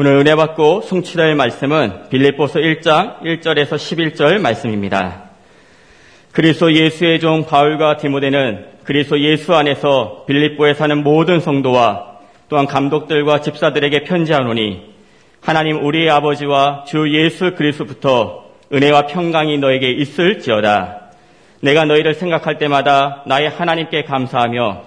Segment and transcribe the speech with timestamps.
[0.00, 5.24] 오늘 은혜 받고 송치될 말씀은 빌립보서 1장 1절에서 11절 말씀입니다.
[6.30, 14.04] 그리스도 예수의 종 바울과 디모데는 그리스도 예수 안에서 빌립보에 사는 모든 성도와 또한 감독들과 집사들에게
[14.04, 14.82] 편지하노니
[15.40, 21.10] 하나님 우리의 아버지와 주 예수 그리스도부터 은혜와 평강이 너에게 있을지어다.
[21.60, 24.84] 내가 너희를 생각할 때마다 나의 하나님께 감사하며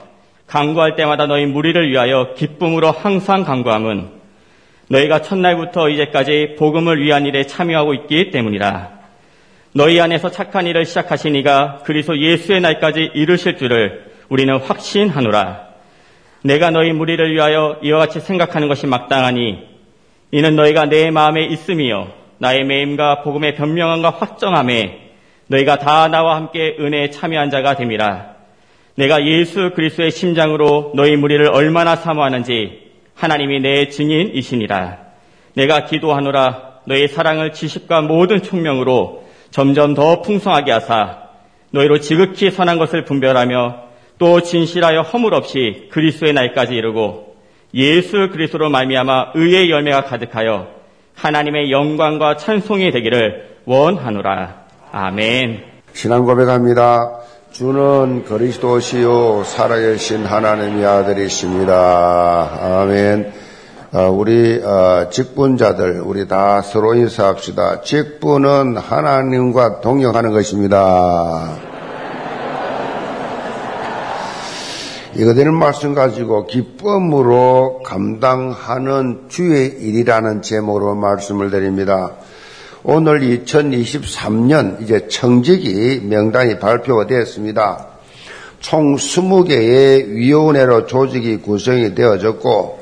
[0.47, 4.20] 강구할 때마다 너희 무리를 위하여 기쁨으로 항상 강구함은
[4.91, 8.99] 너희가 첫날부터 이제까지 복음을 위한 일에 참여하고 있기 때문이라.
[9.73, 15.69] 너희 안에서 착한 일을 시작하신 이가 그리스도 예수의 날까지 이루실 줄을 우리는 확신하노라.
[16.43, 19.59] 내가 너희 무리를 위하여 이와 같이 생각하는 것이 마땅하니
[20.31, 25.11] 이는 너희가 내 마음에 있음이요 나의 매임과 복음의 변명함과 확정함에
[25.47, 28.31] 너희가 다 나와 함께 은혜에 참여한 자가 됨이라.
[28.95, 32.80] 내가 예수 그리스도의 심장으로 너희 무리를 얼마나 사모하는지
[33.21, 34.97] 하나님이 내 증인이시니라.
[35.53, 41.19] 내가 기도하노라 너희 사랑을 지식과 모든 총명으로 점점 더 풍성하게 하사
[41.69, 43.75] 너희로 지극히 선한 것을 분별하며
[44.17, 47.35] 또 진실하여 허물 없이 그리스도의 날까지 이르고
[47.75, 50.69] 예수 그리스도로 말미암아 의의 열매가 가득하여
[51.13, 54.61] 하나님의 영광과 찬송이 되기를 원하노라.
[54.91, 55.63] 아멘.
[55.93, 57.21] 신앙 고백합니다.
[57.51, 62.49] 주는 그리스도시요 살아계신 하나님의 아들이십니다.
[62.61, 63.33] 아멘.
[63.91, 67.81] 어, 우리 어, 직분자들 우리 다 서로 인사합시다.
[67.81, 71.57] 직분은 하나님과 동역하는 것입니다.
[75.15, 82.11] 이거 되는 말씀 가지고 기쁨으로 감당하는 주의 일이라는 제목으로 말씀을 드립니다.
[82.83, 87.89] 오늘 2023년 이제 청직이 명단이 발표가 되었습니다.
[88.59, 92.79] 총 20개의 위원회로 조직이 구성이 되어졌고,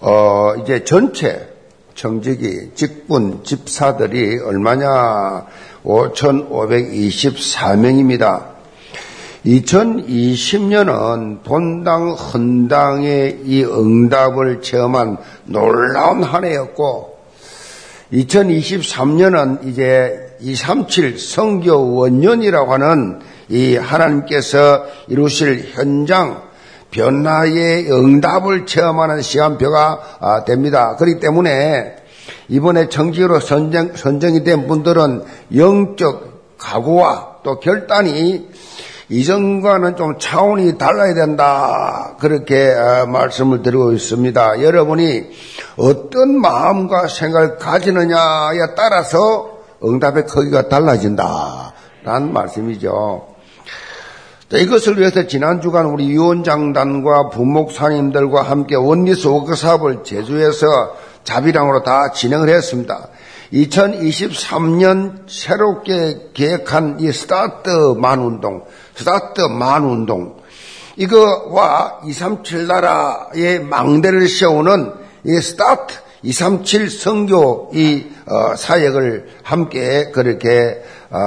[0.00, 1.46] 어, 이제 전체
[1.94, 5.44] 청직이 직분 집사들이 얼마냐?
[5.84, 8.44] 5,524명입니다.
[9.44, 17.17] 2020년은 본당 헌당의 이 응답을 체험한 놀라운 한 해였고
[18.12, 26.42] 2023년은 이제 237 성교 원년이라고 하는 이 하나님께서 이루실 현장
[26.90, 30.96] 변화의 응답을 체험하는 시간표가 아, 됩니다.
[30.96, 31.96] 그렇기 때문에
[32.48, 35.22] 이번에 정직으로 선정, 선정이 된 분들은
[35.54, 38.48] 영적 각오와 또 결단이
[39.10, 42.16] 이전과는 좀 차원이 달라야 된다.
[42.20, 44.62] 그렇게 어, 말씀을 드리고 있습니다.
[44.62, 45.24] 여러분이
[45.76, 51.72] 어떤 마음과 생각을 가지느냐에 따라서 응답의 크기가 달라진다.
[52.04, 53.28] 라는 말씀이죠.
[54.52, 63.08] 이것을 위해서 지난 주간 우리 위원장단과 부목사님들과 함께 oneness 워크샵을 제주에서 자비량으로 다 진행을 했습니다.
[63.52, 68.64] 2023년 새롭게 계획한 이 스타트 만 운동,
[68.98, 70.36] 스타트 만 운동,
[70.96, 74.92] 이거와 237 나라의 망대를 세우는
[75.24, 81.18] 이 스타트 237 성교 이 어, 사역을 함께 그렇게 어,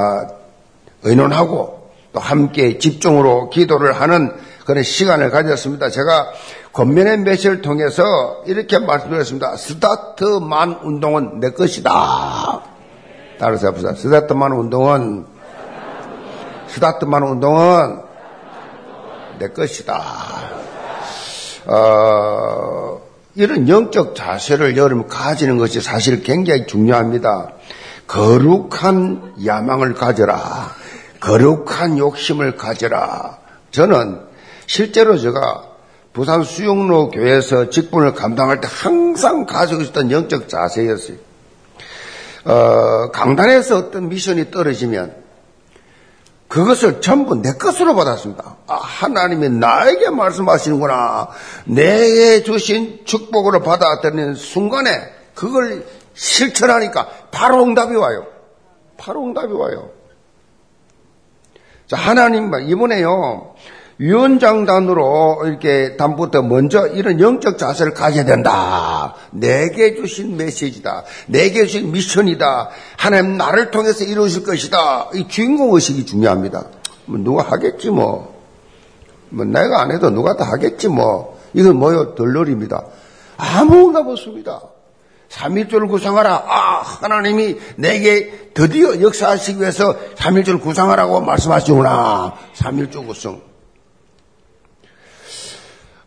[1.03, 4.33] 의논하고 또 함께 집중으로 기도를 하는
[4.65, 5.89] 그런 시간을 가졌습니다.
[5.89, 6.27] 제가
[6.73, 8.03] 권면의 메시지를 통해서
[8.47, 9.55] 이렇게 말씀드렸습니다.
[9.55, 12.61] 스타트만 운동은 내 것이다.
[13.39, 13.95] 따라서 해보세요.
[13.95, 15.25] 스타트만 운동은
[16.73, 17.99] 스타트만 운동은
[19.39, 20.01] 내 것이다.
[21.65, 23.01] 어,
[23.35, 27.49] 이런 영적 자세를 여러분 가지는 것이 사실 굉장히 중요합니다.
[28.07, 30.71] 거룩한 야망을 가져라.
[31.19, 33.37] 거룩한 욕심을 가져라.
[33.71, 34.21] 저는
[34.65, 35.65] 실제로 제가
[36.13, 41.17] 부산 수영로 교회에서 직분을 감당할 때 항상 가지고 있었던 영적 자세였어요.
[42.43, 45.20] 어, 강단에서 어떤 미션이 떨어지면
[46.51, 48.57] 그것을 전부 내 것으로 받았습니다.
[48.67, 51.29] 아, 하나님이 나에게 말씀하시는구나.
[51.63, 54.91] 내게 주신 축복으로 받아들이는 순간에
[55.33, 58.27] 그걸 실천하니까 바로 응답이 와요.
[58.97, 59.91] 바로 응답이 와요.
[61.87, 63.55] 자, 하나님, 이번에요,
[64.01, 69.13] 위원장단으로 이렇게 담부터 먼저 이런 영적 자세를 가져야 된다.
[69.29, 71.03] 내게 주신 메시지다.
[71.27, 72.69] 내게 주신 미션이다.
[72.97, 75.09] 하나님 나를 통해서 이루실 것이다.
[75.13, 76.63] 이 주인공 의식이 중요합니다.
[77.05, 78.41] 뭐 누가 하겠지 뭐.
[79.29, 81.39] 뭐 내가 안 해도 누가 다 하겠지 뭐.
[81.53, 82.15] 이건 뭐요?
[82.15, 82.83] 덜놀입니다.
[83.37, 84.61] 아무 응답 없습니다.
[85.29, 86.43] 삼일조를 구상하라.
[86.47, 92.33] 아, 하나님이 내게 드디어 역사하시기 위해서 삼일조를 구상하라고 말씀하시구나.
[92.53, 93.50] 삼일조 구성.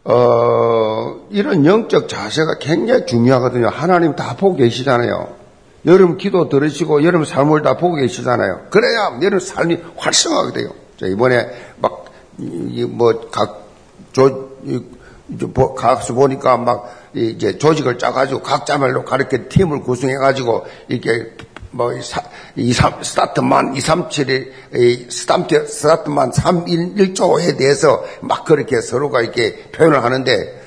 [0.04, 3.68] 어, 이런 영적 자세가 굉장히 중요하거든요.
[3.68, 5.34] 하나님 다 보고 계시잖아요.
[5.86, 8.66] 여러분 기도 들으시고 여러분 삶을 다 보고 계시잖아요.
[8.70, 10.68] 그래야 여러분 삶이 활성화가 돼요.
[10.98, 11.48] 자, 이번에
[11.80, 12.04] 막,
[12.36, 13.66] 뭐, 각,
[14.12, 14.50] 조,
[15.76, 21.36] 가수 보니까 막, 이제 조직을 짜가지고 각자말로 가르쳐 팀을 구성해가지고 이렇게
[21.74, 21.92] 뭐,
[22.54, 29.22] 2, 3, 스타트만 2, 3, 7이, 스타트, 스타트만 3, 1, 1조에 대해서 막 그렇게 서로가
[29.22, 30.62] 이렇게 표현을 하는데,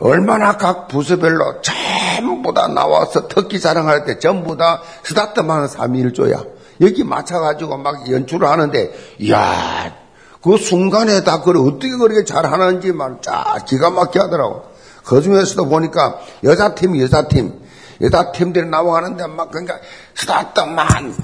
[0.00, 6.46] 얼마나 각 부서별로 전부 다 나와서 특기 자랑할 때 전부 다 스타트만 3, 1, 1조야.
[6.80, 9.94] 여기 맞춰가지고 막 연출을 하는데, 이야,
[10.42, 14.64] 그 순간에 다 그걸 어떻게 그렇게 잘 하는지만 짜 기가 막히게 하더라고.
[15.04, 17.64] 그 중에서도 보니까 여자팀, 여자팀,
[18.00, 19.78] 여자 팀들이 나와가는데 막 그러니까
[20.14, 21.14] 스타트만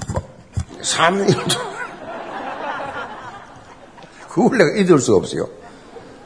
[0.81, 1.71] 3일
[4.29, 5.47] 그걸 내가 잊을 수가 없어요.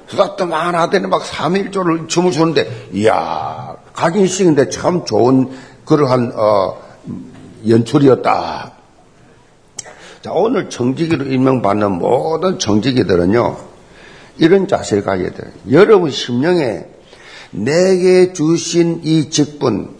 [0.09, 5.51] 스타트만 하더니 막 3일조를 춤을 추는데 이야 각인식인데 참 좋은
[5.85, 6.79] 그러한 어,
[7.67, 8.71] 연출이었다.
[10.21, 13.57] 자 오늘 정직이로 임명받는 모든 정직이들은요
[14.37, 15.51] 이런 자세를 가져야 돼요.
[15.71, 16.85] 여러분 심령에
[17.51, 19.94] 내게 주신 이 직분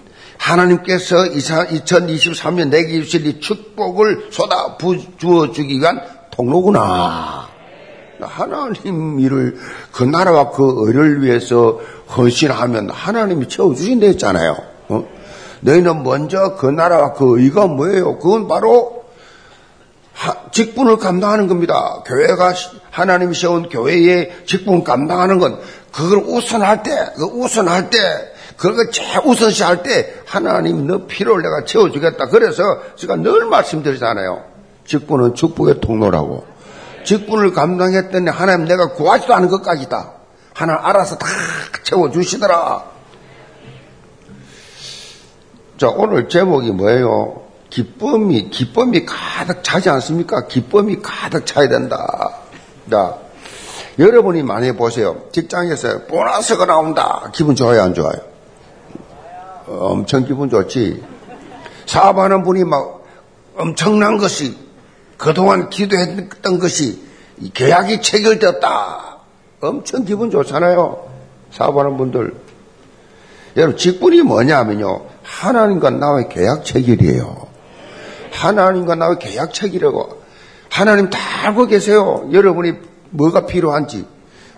[0.45, 5.99] 하나님께서 2023년 내게 주실 이 축복을 쏟아 부어 주기 위한
[6.29, 7.47] 통로구나.
[8.21, 9.57] 하나님 일을
[9.91, 11.79] 그 나라와 그 의를 위해서
[12.15, 14.55] 헌신하면 하나님이 채워주신다 했잖아요.
[14.89, 15.05] 어?
[15.61, 18.19] 너희는 먼저 그 나라와 그 의가 뭐예요?
[18.19, 19.03] 그건 바로
[20.51, 22.03] 직분을 감당하는 겁니다.
[22.05, 22.53] 교회가
[22.91, 25.59] 하나님이 세운 교회의 직분 감당하는 건
[25.91, 27.97] 그걸 우선할 때, 그 우선할 때
[28.57, 32.27] 그걸 최우선시 할 때 하나님 너 필요를 내가 채워주겠다.
[32.27, 32.63] 그래서
[32.95, 34.43] 제가 늘 말씀드리잖아요.
[34.87, 36.45] 직분은 축복의 통로라고.
[37.03, 40.11] 직분을 감당했더니 하나님 내가 구하지도 않은 것까지다.
[40.53, 41.27] 하나님 알아서 다
[41.83, 42.83] 채워주시더라.
[45.77, 47.41] 자, 오늘 제목이 뭐예요?
[47.69, 50.47] 기쁨이, 기쁨이 가득 차지 않습니까?
[50.47, 52.29] 기쁨이 가득 차야 된다.
[52.89, 53.15] 자,
[53.99, 55.23] 여러분이 많이 보세요.
[55.33, 57.29] 직장에서 보너스가 나온다.
[57.33, 58.15] 기분 좋아요, 안 좋아요?
[59.67, 61.03] 엄청 기분 좋지.
[61.85, 63.03] 사업하는 분이 막
[63.57, 64.57] 엄청난 것이
[65.17, 67.01] 그동안 기도했던 것이
[67.53, 69.17] 계약이 체결되었다.
[69.61, 71.07] 엄청 기분 좋잖아요.
[71.51, 72.35] 사업하는 분들.
[73.57, 75.05] 여러분, 직분이 뭐냐면요.
[75.23, 77.47] 하나님과 나의 계약 체결이에요.
[78.31, 80.21] 하나님과 나의 계약 체결이라고.
[80.69, 82.29] 하나님 다 알고 계세요.
[82.33, 82.73] 여러분이
[83.11, 84.05] 뭐가 필요한지.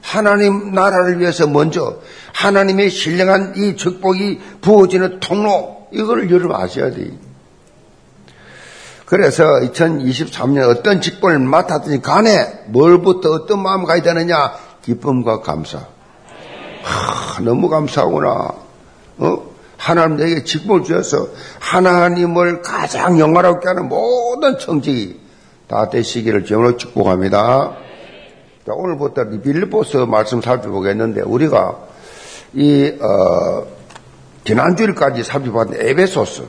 [0.02, 2.00] 하나님 나라를 위해서 먼저
[2.34, 7.12] 하나님의 신령한 이 축복이 부어지는 통로 이걸 여러분 아셔야 돼요.
[9.06, 14.54] 그래서 2023년 어떤 직분을 맡았든지 간에 뭘부터 어떤 마음 가야 되느냐
[14.84, 15.80] 기쁨과 감사.
[16.84, 18.54] 하, 너무 감사하구나.
[19.20, 19.48] 어?
[19.78, 21.28] 하나님 내게 직분을 주셔서
[21.60, 25.20] 하나님을 가장 영화롭게 하는 모든 청직이
[25.68, 27.87] 다 되시기를 정으로 축복합니다.
[28.68, 31.88] 자, 오늘부터 빌립보서 말씀 살펴보겠는데 우리가
[32.54, 33.66] 이 어,
[34.44, 36.44] 지난 주일까지 살펴봤는데 에베소서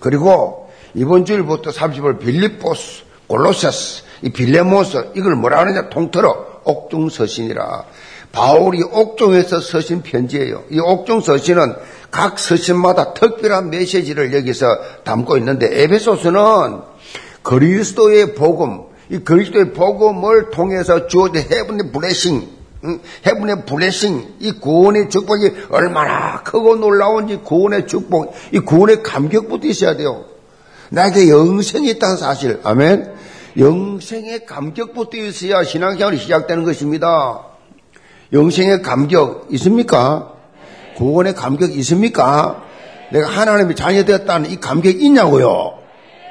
[0.00, 5.90] 그리고 이번 주일부터 살펴볼 빌립보서, 골로새서, 이 빌레몬서 이걸 뭐라 하느냐?
[5.90, 6.62] 통틀어.
[6.64, 7.84] 옥중 서신이라.
[8.32, 10.62] 바울이 옥중에서 쓰신 편지예요.
[10.70, 11.74] 이 옥중 서신은
[12.10, 14.64] 각 서신마다 특별한 메시지를 여기서
[15.04, 16.80] 담고 있는데 에베소서는
[17.42, 22.48] 그리스도의 복음 이 그리스도의 복음을 통해서 주어진 헤븐의 블레싱,
[23.26, 30.24] 헤븐의 블레싱, 이 구원의 축복이 얼마나 크고 놀라운지 구원의 축복, 이 구원의 감격부터 있어야 돼요.
[30.88, 33.12] 나에게 영생이 있다는 사실, 아멘.
[33.58, 37.48] 영생의 감격부터 있어야 신앙생활이 시작되는 것입니다.
[38.32, 40.32] 영생의 감격 있습니까?
[40.96, 42.64] 구원의 감격 있습니까?
[43.12, 45.82] 내가 하나님의 자녀 되었다는 이 감격이 있냐고요?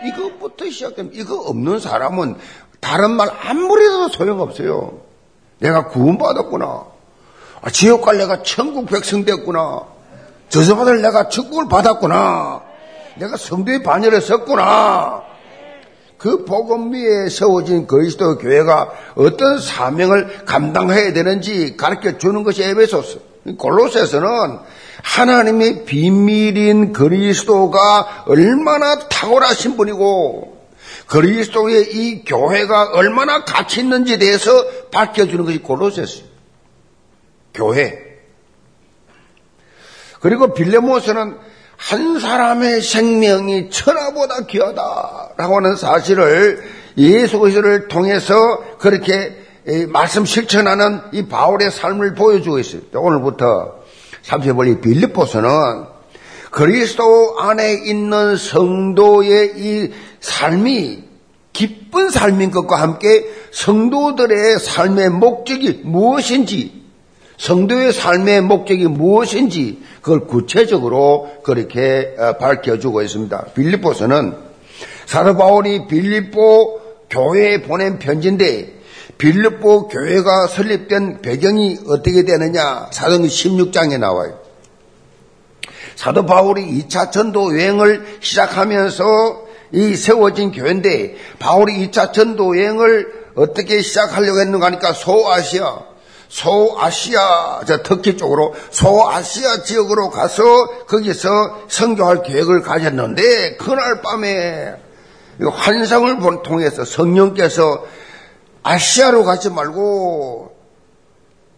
[0.04, 2.38] 이것부터 시작되면 이거 없는 사람은
[2.82, 5.00] 다른 말 아무리 해도 소용없어요.
[5.60, 6.66] 내가 구원받았구나.
[7.62, 9.84] 아, 지옥 갈 내가 천국 백성 됐구나.
[10.50, 12.62] 저주받을 내가 축복을 받았구나.
[13.16, 15.22] 내가 성도의 반열에 섰구나.
[16.18, 23.22] 그 복음 위에 세워진 그리스도 교회가 어떤 사명을 감당해야 되는지 가르쳐 주는 것이 에베소스.
[23.58, 24.60] 골로새서는
[25.04, 30.51] 하나님의 비밀인 그리스도가 얼마나 탁월하신 분이고
[31.12, 34.50] 그리스도의 이 교회가 얼마나 가치 있는지에 대해서
[34.92, 36.24] 밝혀주는 것이 골로새서
[37.54, 38.00] 교회.
[40.22, 41.38] 그리고 빌레모스는
[41.76, 46.64] 한 사람의 생명이 천하보다 귀하다라고 하는 사실을
[46.98, 48.34] 예수 그리스도를 통해서
[48.78, 49.36] 그렇게
[49.90, 52.84] 말씀 실천하는 이 바울의 삶을 보여주고 있어요.
[52.94, 53.82] 오늘부터
[54.22, 55.91] 살펴볼 이 빌립보서는
[56.52, 61.04] 그리스도 안에 있는 성도의 이 삶이
[61.54, 66.82] 기쁜 삶인 것과 함께 성도들의 삶의 목적이 무엇인지,
[67.38, 73.46] 성도의 삶의 목적이 무엇인지 그걸 구체적으로 그렇게 어, 밝혀주고 있습니다.
[73.56, 74.36] 빌립보서는
[75.06, 78.82] 사도 바울이 빌립보 교회에 보낸 편지인데
[79.18, 82.88] 빌립보 교회가 설립된 배경이 어떻게 되느냐?
[82.92, 84.41] 사도행 16장에 나와요.
[86.02, 89.04] 사도 바울이 2차 전도 여행을 시작하면서
[89.74, 95.78] 이 세워진 교회인데 바울이 2차 전도 여행을 어떻게 시작하려고 했는가 하니까 소아시아,
[96.28, 100.44] 소아시아, 저 터키 쪽으로 소아시아 지역으로 가서
[100.88, 104.74] 거기서 선교할 계획을 가졌는데 그날 밤에
[105.40, 107.86] 환상을 통해서 성령께서
[108.64, 110.51] 아시아로 가지 말고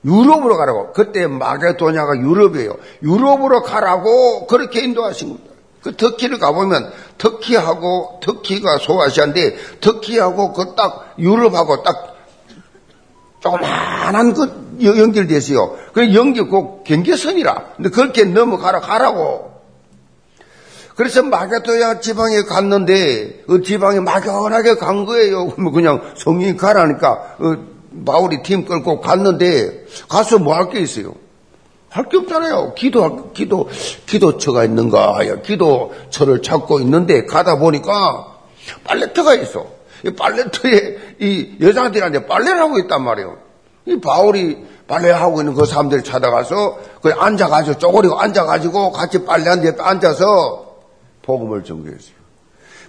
[0.06, 0.94] 유럽으로 가라고.
[0.94, 2.76] 그때 마게도냐가 유럽이에요.
[3.04, 5.54] 유럽으로 가라고 그렇게 인도하신 겁니다.
[5.82, 12.16] 그 터키를 가보면 터키하고 터키가 소아시아인데 터키하고 그 딱 유럽하고 딱
[13.42, 15.78] 조그만한 그 연결되어 있어요.
[15.94, 17.74] 그 연결 그 경계선이라.
[17.76, 19.52] 근데 그렇게 넘어가라 가라고.
[20.96, 25.50] 그래서 마게도야 지방에 갔는데 그 지방에 막연하게 간 거예요.
[25.50, 27.58] 그냥 성령이 가라니까 어,
[28.06, 31.14] 바울이 팀 끌고 갔는데 가서 뭐 할 게 있어요?
[31.90, 32.74] 할 게 없잖아요.
[32.74, 33.70] 기도 기도
[34.08, 35.20] 기도처가 있는가?
[35.44, 38.28] 기도처를 찾고 있는데 가다 보니까
[38.84, 39.68] 빨래터가 있어.
[40.06, 43.38] 이 빨래터에 이 여자들한테 빨래를 하고 있단 말이에요.
[43.86, 50.76] 이 바울이 빨래하고 있는 그 사람들 찾아가서 그 앉아가지고 쪼그리고 앉아가지고 같이 빨래한 데 앉아서
[51.22, 52.16] 복음을 전개했어요.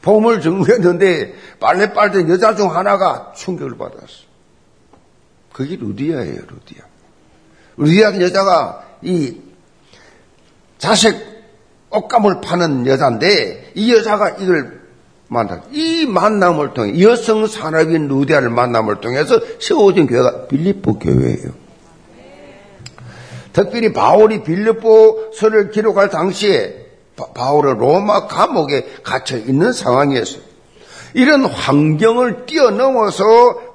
[0.02, 4.23] 복음을 전개했는데 빨래 빨던 여자 중 하나가 충격을 받았어.
[5.54, 6.84] 그게 루디아예요, 루디아.
[7.76, 9.36] 루디아 여자가 이
[10.78, 11.16] 자식
[11.90, 14.80] 옷감을 파는 여자인데 이 여자가 이걸
[15.28, 15.62] 만나.
[15.70, 21.52] 이 만남을 통해 여성 산업인 루디아를 만남을 통해서 세워진 교회가 빌립보 교회예요.
[23.52, 26.84] 특별히 바울이 빌립보서를 기록할 당시에
[27.14, 30.53] 바 울은 로마 감옥에 갇혀 있는 상황이었어요.
[31.14, 33.24] 이런 환경을 뛰어넘어서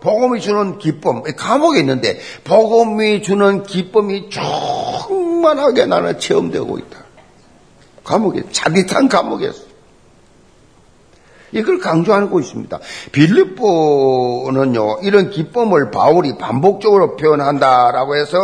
[0.01, 6.99] 복음이 주는 기쁨, 감옥에 있는데 복음이 주는 기쁨이 충만하게 나는 체험되고 있다.
[8.03, 9.69] 감옥에, 자릿한 감옥에서.
[11.51, 12.79] 이걸 강조하고 있습니다.
[13.11, 18.37] 빌립보는요, 이런 기쁨을 바울이 반복적으로 표현한다라고 해서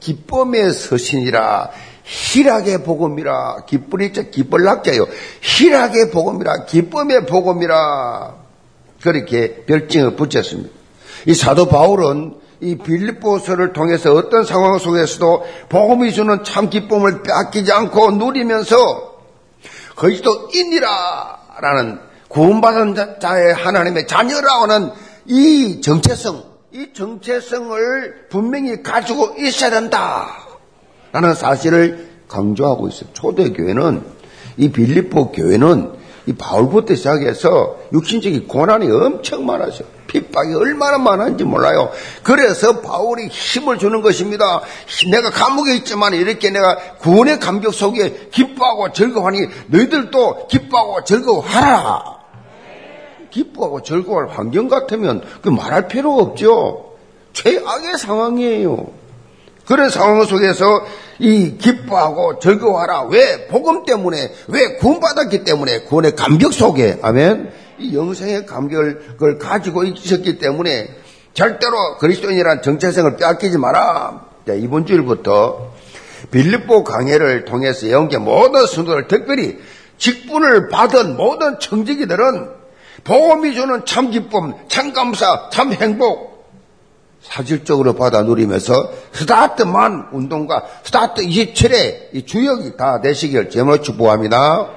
[0.00, 1.70] 기쁨의 서신이라
[2.06, 5.06] 희락의 복음이라 기쁨이 죠 기쁠 낙자요.
[5.42, 8.34] 희락의 복음이라 기쁨의 복음이라
[9.02, 10.70] 그렇게 별칭을 붙였습니다.
[11.26, 18.12] 이 사도 바울은 이 빌립보서를 통해서 어떤 상황 속에서도 복음이 주는 참 기쁨을 빼앗기지 않고
[18.12, 19.16] 누리면서
[19.96, 21.98] 그리스도인이라라는
[22.28, 24.92] 구원받은 자의 하나님의 자녀라는
[25.26, 30.45] 이 정체성, 이 정체성을 분명히 가지고 있어야 된다.
[31.16, 33.08] 라는 사실을 강조하고 있어요.
[33.14, 34.02] 초대교회는
[34.58, 35.92] 이 빌립보 교회는
[36.26, 39.88] 이 바울부터 시작해서 육신적인 고난이 엄청 많았어요.
[40.08, 41.90] 핍박이 얼마나 많은지 몰라요.
[42.22, 44.60] 그래서 바울이 힘을 주는 것입니다.
[45.10, 52.16] 내가 감옥에 있지만 이렇게 내가 구원의 감격 속에 기뻐하고 즐거워하니 너희들도 기뻐하고 즐거워하라.
[53.30, 56.92] 기뻐하고 즐거워할 환경 같으면 그 말할 필요가 없죠.
[57.32, 59.05] 최악의 상황이에요.
[59.66, 60.64] 그런 상황 속에서
[61.18, 63.02] 이 기뻐하고 즐거워하라.
[63.04, 63.46] 왜?
[63.48, 67.50] 복음 때문에, 왜 구원받았기 때문에, 구원의 감격 속에, 아멘?
[67.78, 70.88] 이 영생의 감격을 가지고 있었기 때문에
[71.34, 74.24] 절대로 그리스도인이란 정체성을 빼앗기지 마라.
[74.58, 75.74] 이번 주일부터
[76.30, 79.58] 빌립보 강해를 통해서 영계 모든 성도들, 특별히
[79.98, 82.48] 직분을 받은 모든 청지기들은
[83.04, 86.35] 복음이 주는 참 기쁨, 참 감사, 참 행복,
[87.28, 94.68] 사실적으로 받아 누리면서 스타트만 운동과 스타트 27의 이 주역이 다 되시길 제물로 축복합니다.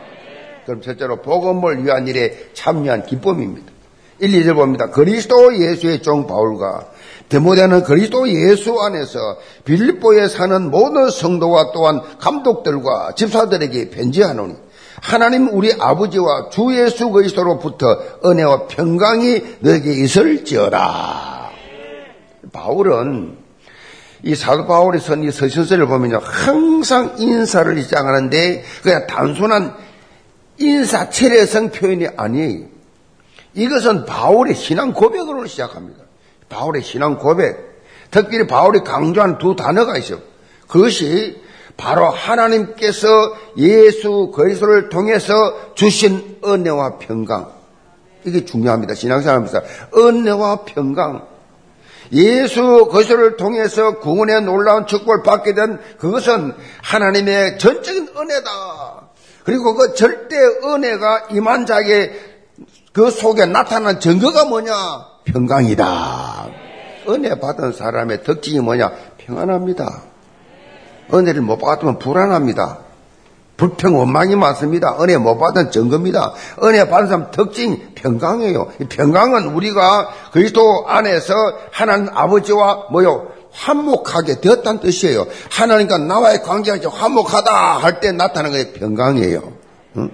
[0.66, 3.72] 그럼 첫째로 복음을 위한 일에 참여한 기쁨입니다.
[4.20, 4.90] 1, 2절 봅니다.
[4.90, 6.88] 그리스도 예수의 종 바울과
[7.30, 14.56] 데모데는 그리스도 예수 안에서 빌립보에 사는 모든 성도와 또한 감독들과 집사들에게 편지하노니
[15.02, 21.39] 하나님 우리 아버지와 주 예수 그리스도로부터 은혜와 평강이 너에게 있을지어다.
[22.52, 23.38] 바울은
[24.24, 26.20] 이 사도 바울이 쓴 이 서신서를 보면요.
[26.22, 29.76] 항상 인사를 시작하는데 그냥 단순한
[30.58, 32.66] 인사 체례성 표현이 아니에요.
[33.54, 36.04] 이것은 바울의 신앙 고백으로 시작합니다.
[36.50, 37.70] 바울의 신앙 고백.
[38.12, 40.20] 특별히 바울이 강조한 두 단어가 있어요.
[40.68, 41.42] 그것이
[41.78, 43.08] 바로 하나님께서
[43.58, 45.34] 예수 그리스도를 통해서
[45.76, 47.52] 주신 은혜와 평강.
[48.26, 48.96] 이게 중요합니다.
[48.96, 49.62] 신앙생활하면서
[49.96, 51.26] 은혜와 평강.
[52.12, 59.10] 예수 그리스도를 통해서 구원의 놀라운 축복을 받게 된 그것은 하나님의 전적인 은혜다.
[59.44, 62.12] 그리고 그 절대 은혜가 임한 자에게
[62.94, 64.74] 그 속에 나타난 증거가 뭐냐?
[65.26, 66.48] 평강이다.
[67.08, 68.92] 은혜 받은 사람의 특징이 뭐냐?
[69.18, 70.04] 평안합니다.
[71.14, 72.89] 은혜를 못 받으면 불안합니다.
[73.60, 74.96] 불평 원망이 많습니다.
[75.02, 76.34] 은혜 못 받은 증거입니다.
[76.64, 78.70] 은혜 받은 사람 특징 평강이에요.
[78.88, 81.34] 평강은 우리가 그리스도 안에서
[81.72, 83.28] 하나님 아버지와 뭐요?
[83.52, 85.28] 화목하게 되었다는 뜻이에요.
[85.52, 89.42] 하나님과 나와의 관계가 화목하다 할 때 나타나는 게 평강이에요.
[89.98, 90.12] 응?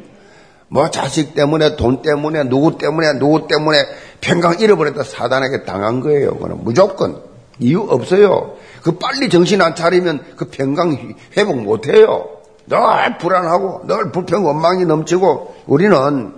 [0.68, 3.78] 뭐 자식 때문에 돈 때문에 누구 때문에 누구 때문에
[4.22, 6.36] 평강 잃어버렸다 사단에게 당한 거예요.
[6.38, 7.22] 그는 무조건
[7.60, 8.56] 이유 없어요.
[8.82, 12.30] 그 빨리 정신 안 차리면 그 평강 회복 못 해요.
[12.68, 16.34] 늘 불안하고 늘 불평 원망이 넘치고 우리는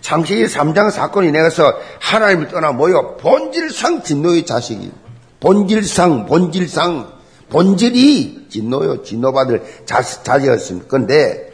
[0.00, 4.92] 창세기 3장 사건이 내가서 하나님을 떠나 모여 본질상 진노의 자식이
[5.40, 7.12] 본질상 본질상
[7.48, 10.86] 본질이 진노요 진노받을 자식이었습니다.
[10.88, 11.52] 그런데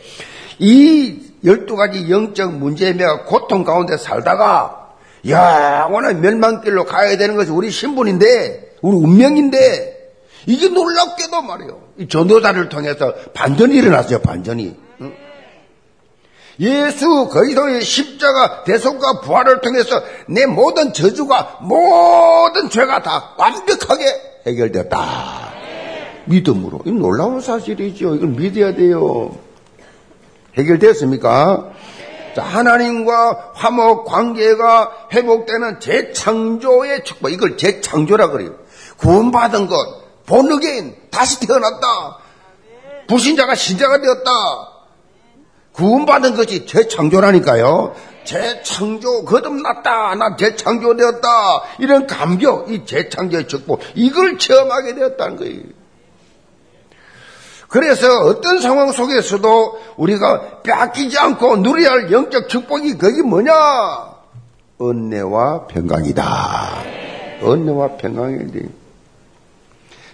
[0.58, 4.88] 이 12가지 영적 문제며 고통 가운데 살다가
[5.30, 9.97] 야 오늘 멸망길로 가야 되는 것이 우리 신분인데 우리 운명인데
[10.48, 11.80] 이게 놀랍게도 말이에요.
[11.98, 14.74] 이 전도자를 통해서 반전이 일어났어요, 반전이.
[16.60, 24.04] 예수 그리스도의 십자가 대속과 부활을 통해서 내 모든 저주가 모든 죄가 다 완벽하게
[24.46, 25.52] 해결되었다.
[26.24, 26.80] 믿음으로.
[26.86, 28.16] 이 놀라운 사실이죠.
[28.16, 29.36] 이걸 믿어야 돼요.
[30.56, 31.72] 해결되었습니까?
[32.34, 37.32] 자, 하나님과 화목 관계가 회복되는 재창조의 축복.
[37.32, 38.56] 이걸 재창조라 그래요.
[38.96, 42.18] 구원받은 것, 본르게인 다시 태어났다.
[43.08, 44.30] 불신자가 신자가 되었다.
[45.72, 47.94] 구원받은 것이 재창조라니까요.
[48.24, 50.14] 재창조 거듭났다.
[50.16, 51.28] 나 재창조되었다.
[51.78, 55.62] 이런 감격, 이 재창조의 축복 이걸 체험하게 되었다는 거예요.
[57.68, 63.52] 그래서 어떤 상황 속에서도 우리가 뺏기지 않고 누려야 할 영적 축복이 그게 뭐냐?
[64.80, 66.82] 은혜와 평강이다.
[67.42, 68.77] 은혜와 평강이다.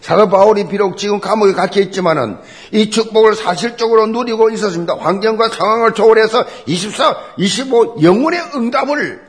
[0.05, 2.37] 사도 바울이 비록 지금 감옥에 갇혀 있지만은
[2.73, 4.97] 이 축복을 사실적으로 누리고 있었습니다.
[4.97, 9.23] 환경과 상황을 초월해서 24, 25 영혼의 응답을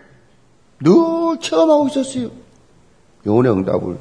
[0.81, 0.93] 늘
[1.39, 2.29] 체험하고 있었어요.
[3.25, 3.97] 영혼의 응답을.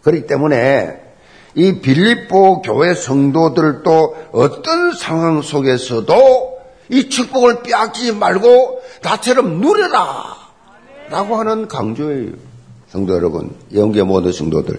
[0.00, 0.98] 그렇기 때문에
[1.54, 10.38] 이 빌립보 교회 성도들도 어떤 상황 속에서도 이 축복을 빼앗기지 말고 나처럼 누려라!
[11.10, 12.51] 라고 하는 강조예요.
[12.92, 14.78] 성도 여러분, 영계 모든 성도들.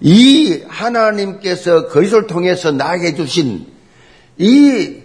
[0.00, 3.68] 이 하나님께서 그리스도를 통해서 나에게 주신
[4.36, 4.96] 이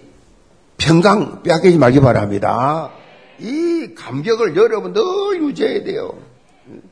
[0.78, 2.92] 평강 빼앗기지 말기 바랍니다.
[3.40, 6.16] 이 감격을 여러분 늘 유지해야 돼요.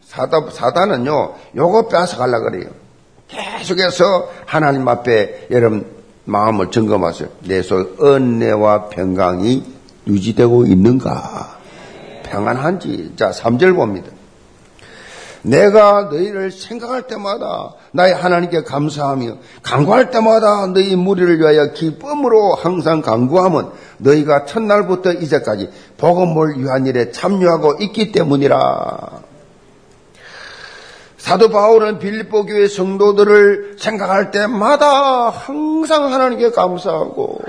[0.06, 2.70] 사단, 사단은요, 요거 가려 그래요.
[3.28, 5.86] 계속해서 하나님 앞에 여러분
[6.24, 7.28] 마음을 점검하세요.
[7.44, 9.64] 내 속 은혜와 평강이
[10.08, 11.60] 유지되고 있는가?
[12.24, 13.14] 평안한지.
[13.18, 14.15] 자, 3절 봅니다.
[15.46, 23.72] 내가 너희를 생각할 때마다 나의 하나님께 감사하며 간구할 때마다 너희 무리를 위하여 기쁨으로 항상 간구하면
[24.00, 29.24] 너희가 첫날부터 이제까지 복음을 위한 일에 참여하고 있기 때문이라.
[31.18, 37.40] 사도 바울은 빌립보 교회 성도들을 생각할 때마다 항상 하나님께 감사하고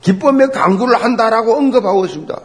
[0.00, 2.38] 기쁨의 간구를 한다라고 언급하고 있습니다.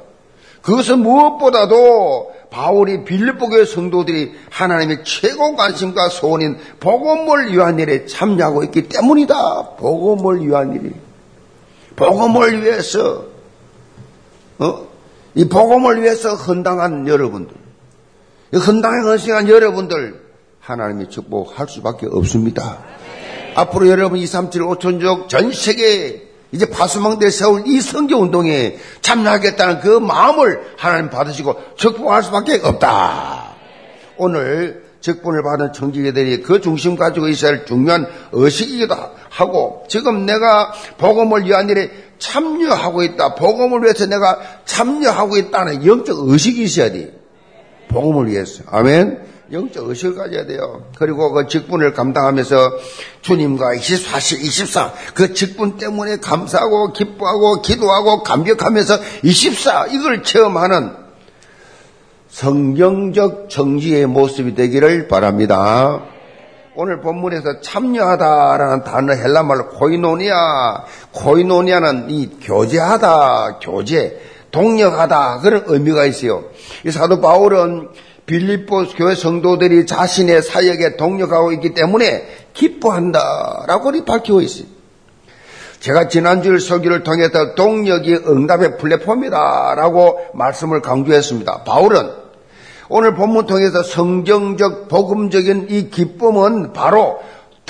[0.62, 9.76] 그것은 무엇보다도 바울이 빌립보교의 성도들이 하나님의 최고 관심과 소원인 복음을 위한 일에 참여하고 있기 때문이다.
[9.78, 10.92] 복음을 위한 일이.
[11.96, 13.26] 복음을 위해서
[14.60, 14.88] 어?
[15.34, 17.56] 이 복음을 위해서 헌당한 여러분들,
[18.54, 20.22] 헌당에 헌신한 여러분들
[20.60, 22.80] 하나님의 축복할 수밖에 없습니다.
[23.56, 29.80] 앞으로 여러분 2, 3, 7, 5천족 전 세계 이제 파수망대 세울 이 성교 운동에 참여하겠다는
[29.80, 33.56] 그 마음을 하나님 받으시고 축복할 수밖에 없다.
[34.18, 38.96] 오늘 직분을 받은 청지기들이 그 중심 가지고 있어야 할 중요한 의식이기도
[39.30, 43.36] 하고 지금 내가 복음을 위한 일에 참여하고 있다.
[43.36, 47.14] 복음을 위해서 내가 참여하고 있다는 영적 의식이 있어야 돼.
[47.88, 48.64] 복음을 위해서.
[48.68, 49.31] 아멘.
[49.52, 50.86] 영적 의식을 가져야 돼요.
[50.98, 52.72] 그리고 그 직분을 감당하면서
[53.22, 61.02] 주님과 24시 24, 그 직분 때문에 감사하고 기뻐하고 기도하고 감격하면서 24, 이걸 체험하는
[62.30, 66.02] 성경적 정지의 모습이 되기를 바랍니다.
[66.74, 76.46] 오늘 본문에서 참여하다라는 단어 헬라말로 코이노니아, 코이노니아는 이 교제하다, 교제, 동력하다 그런 의미가 있어요.
[76.86, 77.90] 이 사도 바울은
[78.32, 84.68] 빌립보 교회 성도들이 자신의 사역에 동력하고 있기 때문에 기뻐한다라고 밝히고 있어요.
[85.82, 91.64] 제가 지난주 설교를 통해서 동력이 응답의 플랫폼이다라고 말씀을 강조했습니다.
[91.64, 92.12] 바울은
[92.88, 97.20] 오늘 본문 통해서 성경적 복음적인 이 기쁨은 바로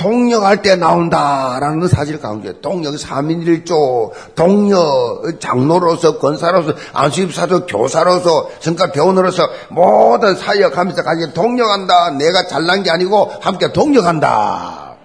[0.02, 2.60] 동력할 때 나온다라는 사실을 강조해요.
[2.60, 12.10] 동력 삼인일조, 동력 장로로서, 권사로서, 안수입사도 교사로서, 성과 교원으로서 모든 사역하면서 같이 동력한다.
[12.10, 14.96] 내가 잘난 게 아니고 함께 동력한다.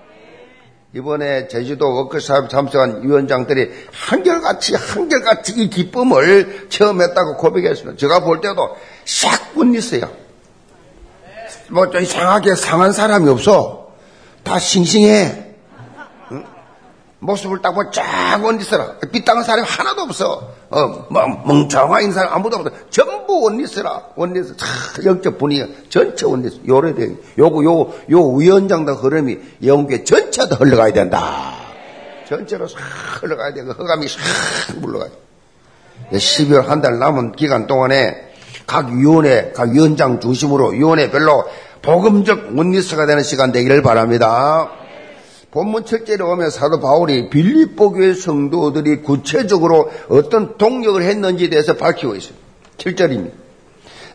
[0.95, 7.97] 이번에 제주도 워크숍 참석한 위원장들이 한결같이 한결같이 이 기쁨을 체험했다고 고백했습니다.
[7.99, 10.10] 제가 볼 때도 샥 웃있어요.
[11.69, 13.87] 뭐 좀 이상하게 상한 사람이 없어.
[14.47, 15.45] 다 싱싱해.
[16.31, 16.43] 응?
[17.19, 18.93] 모습을 딱 보면 쫙 원리스라.
[19.12, 20.51] 삐딱한 사람이 하나도 없어.
[20.69, 22.71] 어, 뭐, 멍청한 사람 아무도 없어.
[22.89, 23.41] 전부.
[23.43, 23.83] 원리스.
[24.57, 24.65] 차,
[25.05, 25.63] 영적 분위기.
[25.89, 26.60] 전체 원리스.
[26.67, 27.15] 요래돼.
[27.38, 31.53] 요거, 요, 요 위원장도 흐름이 영계 전체 다 흘러가야 된다.
[32.27, 32.79] 전체로 싹
[33.21, 33.63] 흘러가야 돼.
[33.63, 36.17] 그 허감이 싹 물러가야 돼.
[36.17, 38.27] 12월 한 달 남은 기간 동안에
[38.65, 41.45] 각 위원회, 각 위원장 중심으로 위원회별로
[41.88, 44.69] 복음적 원리스가 되는 시간 되기를 바랍니다.
[45.52, 52.45] 본문 첫째로 오면 사도 바울이 빌립보 교회 성도들이 구체적으로 어떤 동력을 했는지에 대해서 밝히고 있습니다.
[52.78, 53.32] 7절입니다.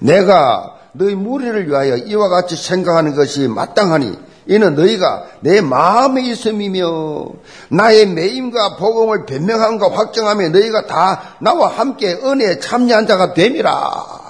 [0.00, 7.26] 내가 너희 무리를 위하여 이와 같이 생각하는 것이 마땅하니 이는 너희가 내 마음에 있음이며
[7.70, 14.21] 나의 매임과 복음을 변명함과 확정하며 너희가 다 나와 함께 은혜에 참여한 자가 됨이라.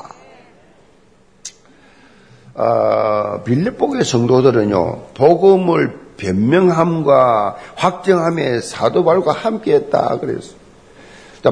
[2.54, 10.62] 어, 빌립보의 성도들은요, 복음을 변명함과 확정함에 사도발과 함께했다 그랬어요.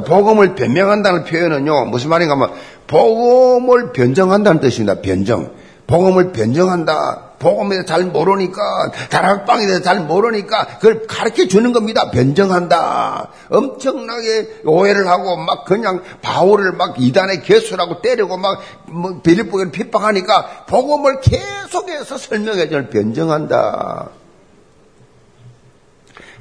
[0.06, 2.50] 복음을 변명한다는 표현은요, 무슨 말인가 하면,
[2.86, 5.00] 복음을 변정한다는 뜻입니다.
[5.00, 5.50] 변정.
[5.86, 7.29] 복음을 변정한다.
[7.40, 8.60] 복음에 대해서 잘 모르니까,
[9.08, 12.10] 다락방에 대해서 잘 모르니까, 그걸 가르쳐 주는 겁니다.
[12.10, 13.30] 변정한다.
[13.48, 21.20] 엄청나게 오해를 하고, 막 그냥 바울을 막 이단에 개수라고 때리고, 막, 뭐 빌립보를 핍박하니까, 복음을
[21.20, 24.10] 계속해서 설명해 주는 변정한다.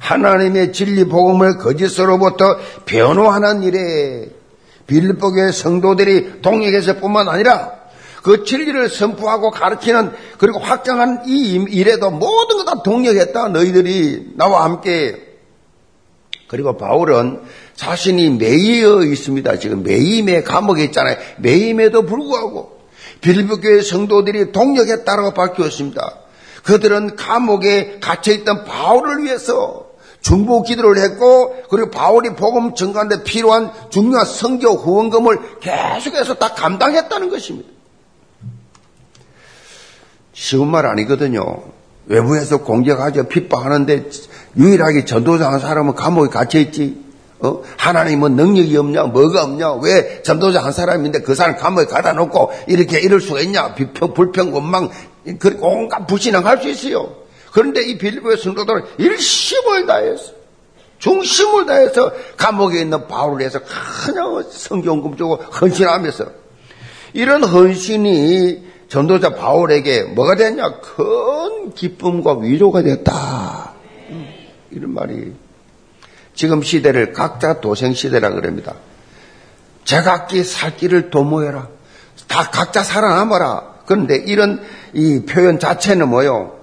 [0.00, 4.30] 하나님의 진리 복음을 거짓으로부터 변호하는 일에
[4.86, 7.79] 빌립보교의 성도들이 동역에서 뿐만 아니라
[8.22, 13.48] 그 진리를 선포하고 가르치는 그리고 확정한 이 일에도 모든 것 다 동력했다.
[13.48, 15.16] 너희들이 나와 함께.
[16.48, 17.42] 그리고 바울은
[17.74, 19.58] 자신이 매이어 있습니다.
[19.58, 21.16] 지금 매임의 감옥에 있잖아요.
[21.38, 22.80] 매임에도 불구하고
[23.20, 26.16] 빌립보교의 성도들이 동력했다라고 밝혔습니다.
[26.64, 29.86] 그들은 감옥에 갇혀있던 바울을 위해서
[30.20, 37.79] 중보 기도를 했고 그리고 바울이 복음 증가하는데 필요한 중요한 성교 후원금을 계속해서 다 감당했다는 것입니다.
[40.32, 41.62] 쉬운 말 아니거든요.
[42.06, 43.24] 외부에서 공격하죠.
[43.28, 44.10] 핍박하는데
[44.56, 47.10] 유일하게 전도자 한 사람은 감옥에 갇혀있지.
[47.42, 47.62] 어?
[47.78, 49.04] 하나님은 능력이 없냐?
[49.04, 49.74] 뭐가 없냐?
[49.74, 53.74] 왜 전도자 한 사람인데 그 사람 감옥에 가다 놓고 이렇게 이럴 수가 있냐?
[53.74, 54.90] 비평, 불평, 원망,
[55.60, 57.14] 온갖 불신앙 할 수 있어요.
[57.52, 60.32] 그런데 이 빌리보의 성도들은 일심을 다해서
[60.98, 63.60] 중심을 다해서 감옥에 있는 바울을 위해서
[64.04, 66.26] 그냥 성경금 주고 헌신하면서
[67.14, 70.80] 이런 헌신이 전도자 바울에게 뭐가 됐냐?
[70.80, 73.72] 큰 기쁨과 위로가 됐다.
[74.72, 75.32] 이런 말이
[76.34, 78.74] 지금 시대를 각자 도생 시대라 그럽니다.
[79.84, 81.68] 제각기 살 길을 도모해라.
[82.26, 83.76] 다 각자 살아남아라.
[83.86, 84.60] 그런데 이런
[84.92, 86.58] 이 표현 자체는 뭐요?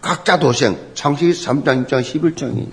[0.00, 0.78] 각자 도생.
[0.94, 2.68] 창세기 3장 6장 11장이.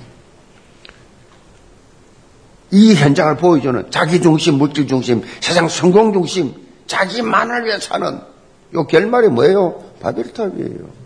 [2.71, 6.53] 이 현장을 보여주는 자기 중심, 물질 중심, 세상 성공 중심,
[6.87, 8.32] 자기만을 위해 사는
[8.73, 9.83] 요 결말이 뭐예요?
[10.01, 11.03] 바벨탑이에요.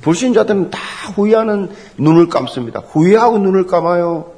[0.00, 0.78] 불신자들은 다
[1.14, 2.80] 후회하는 눈을 감습니다.
[2.80, 4.32] 후회하고 눈을 감아요.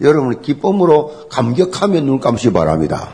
[0.00, 3.12] 여러분 기쁨으로 감격하며 눈 감시 바랍니다.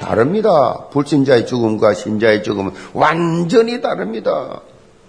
[0.00, 0.86] 다릅니다.
[0.90, 4.60] 불신자의 죽음과 신자의 죽음은 완전히 다릅니다.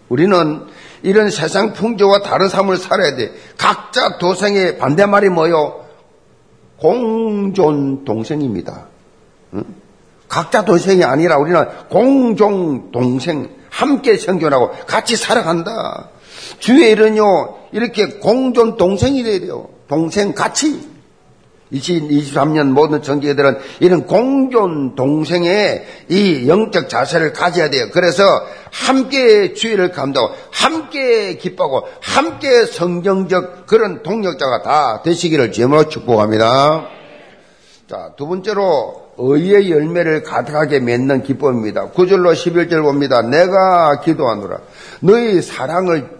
[0.09, 0.63] 우리는
[1.03, 3.31] 이런 세상 풍조와 다른 삶을 살아야 돼.
[3.57, 5.85] 각자 도생의 반대말이 뭐요?
[6.77, 8.87] 공존 동생입니다.
[9.53, 9.63] 응?
[10.29, 16.09] 각자 동생이 아니라 우리는 공종 동생 함께 생존하고 같이 살아간다.
[16.59, 19.67] 주의 일은요 이렇게 공존 동생이 돼요.
[19.87, 20.87] 동생 같이
[21.73, 27.87] 2023년 모든 청지기들은 이런 공존 동생의 이 영적 자세를 가져야 돼요.
[27.91, 28.23] 그래서
[28.71, 36.87] 함께 주의를 감독하고 함께 기뻐하고 함께 성경적 그런 동력자가 다 되시기를 주님으로 축복합니다.
[37.87, 41.91] 자, 두 번째로 의의 열매를 가득하게 맺는 기쁨입니다.
[41.91, 43.21] 9절로 11절 봅니다.
[43.21, 44.59] 내가 기도하노라.
[45.01, 46.19] 너희 사랑을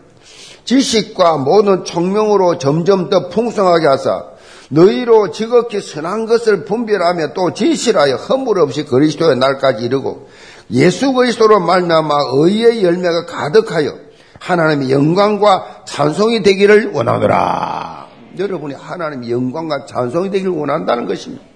[0.65, 4.25] 지식과 모든 총명으로 점점 더 풍성하게 하사
[4.69, 10.29] 너희로 지극히 선한 것을 분별하며 또 진실하여 허물 없이 그리스도의 날까지 이르고
[10.71, 13.95] 예수 그리스도로 말미암아 의의 열매가 가득하여
[14.39, 18.07] 하나님의 영광과 찬송이 되기를 원하노라.
[18.37, 21.48] 여러분이 하나님의 영광과 찬송이 되기를 원한다는 것입니다.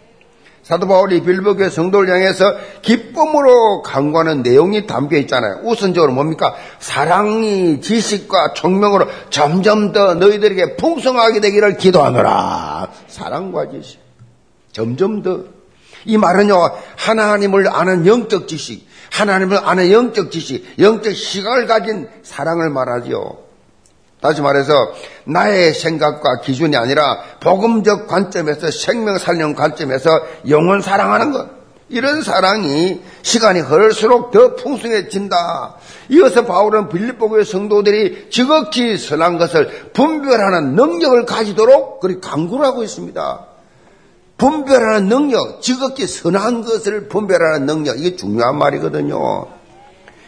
[0.63, 5.59] 사도 바울이 빌보교회 성도를 향해서 기쁨으로 강구하는 내용이 담겨 있잖아요.
[5.63, 6.55] 우선적으로 뭡니까?
[6.79, 12.89] 사랑이 지식과 총명으로 점점 더 너희들에게 풍성하게 되기를 기도하노라.
[13.07, 13.99] 사랑과 지식.
[14.71, 15.43] 점점 더.
[16.05, 16.55] 이 말은요,
[16.95, 23.37] 하나님을 아는 영적 지식, 하나님을 아는 영적 지식, 영적 시각을 가진 사랑을 말하지요.
[24.23, 24.73] 다시 말해서
[25.25, 30.09] 나의 생각과 기준이 아니라 복음적 관점에서 생명 살리는 관점에서
[30.47, 31.49] 영혼 사랑하는 것.
[31.89, 35.75] 이런 사랑이 시간이 흐를수록 더 풍성해진다.
[36.09, 43.45] 이어서 바울은 빌립보교의 성도들이 지극히 선한 것을 분별하는 능력을 가지도록 그리 강구를 하고 있습니다.
[44.37, 49.47] 분별하는 능력, 지극히 선한 것을 분별하는 능력, 이게 중요한 말이거든요.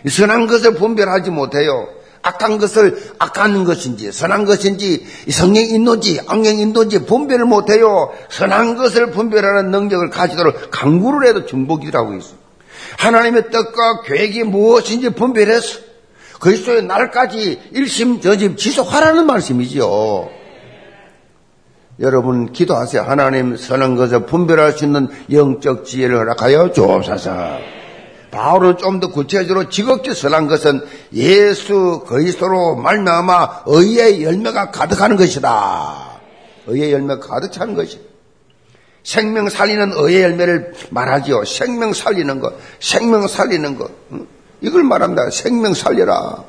[0.07, 1.87] 선한 것을 분별하지 못해요.
[2.25, 8.11] 악한 것을 악한 것인지 선한 것인지 성령이 있는지 악령이 있는지 분별을 못해요.
[8.29, 12.33] 선한 것을 분별하는 능력을 가지도록 강구를 해도 중복이라고 있어.
[12.97, 15.79] 하나님의 뜻과 계획이 무엇인지 분별해서
[16.39, 20.29] 그리스도의 날까지 일심전심 지속하라는 말씀이지요.
[21.99, 23.03] 여러분 기도하세요.
[23.03, 27.84] 하나님 선한 것을 분별할 수 있는 영적 지혜를 허락하여 주옵소서.
[28.35, 30.81] 바울은 좀더 구체적으로 지극히 선한 것은
[31.13, 36.19] 예수 그리스도로 말미암아 의의 열매가 가득하는 것이다.
[36.67, 37.99] 의의 열매가 가득 차는 것이.
[39.03, 41.45] 생명 살리는 의의 열매를 말하지요.
[41.45, 43.89] 생명 살리는 것, 생명 살리는 것.
[44.59, 45.29] 이걸 말합니다.
[45.29, 46.43] 생명 살려라.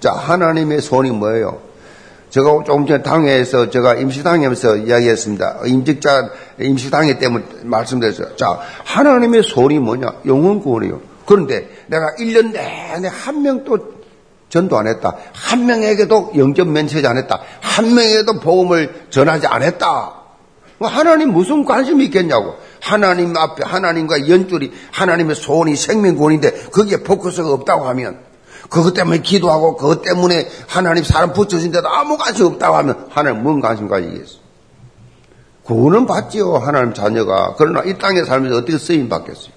[0.00, 1.62] 자, 하나님의 손이 뭐예요?
[2.28, 5.60] 제가 조금 전에 당회에서 제가 임시당회에서 이야기했습니다.
[5.66, 8.36] 임직자 임시당회 때문에 말씀드렸어요.
[8.36, 10.14] 자, 하나님의 손이 뭐냐?
[10.26, 11.13] 영원 구원이요.
[11.26, 13.94] 그런데 내가 1년 내내 한 명도
[14.48, 15.16] 전도 안 했다.
[15.32, 17.40] 한 명에게도 영접 면세지 안 했다.
[17.60, 20.14] 한 명에게도 복음을 전하지 안 했다.
[20.78, 22.54] 뭐 하나님 무슨 관심이 있겠냐고.
[22.80, 28.18] 하나님 앞에 하나님과 연줄이 하나님의 소원이 생명권인데 거기에 포커스가 없다고 하면
[28.68, 33.88] 그것 때문에 기도하고 그것 때문에 하나님 사람 붙여준데도 아무 관심 없다고 하면 하나님 뭔 관심
[33.88, 34.38] 가지겠어?
[35.62, 39.53] 구원은 받지요 하나님 자녀가 그러나 이 땅에 살면서 어떻게 쓰임 받겠어요?